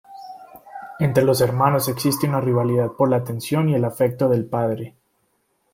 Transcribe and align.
Entre 0.99 1.23
los 1.23 1.41
hermanos 1.41 1.87
existe 1.87 2.25
una 2.27 2.41
rivalidad 2.41 2.89
por 2.93 3.07
la 3.07 3.17
atención 3.17 3.69
y 3.69 3.75
el 3.75 3.85
afecto 3.85 4.27
del 4.29 4.45
padre. 4.47 4.95